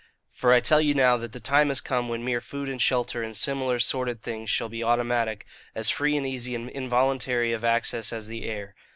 For 0.31 0.51
I 0.51 0.61
tell 0.61 0.81
you 0.81 0.95
now 0.95 1.15
that 1.17 1.31
the 1.31 1.39
time 1.39 1.67
has 1.67 1.79
come 1.79 2.09
when 2.09 2.25
mere 2.25 2.41
food 2.41 2.69
and 2.69 2.81
shelter 2.81 3.21
and 3.21 3.37
similar 3.37 3.77
sordid 3.77 4.23
things 4.23 4.49
shall 4.49 4.67
be 4.67 4.83
automatic, 4.83 5.45
as 5.75 5.91
free 5.91 6.17
and 6.17 6.25
easy 6.25 6.55
and 6.55 6.71
involuntary 6.71 7.53
of 7.53 7.63
access 7.63 8.11
as 8.11 8.25
the 8.25 8.45
air. 8.45 8.73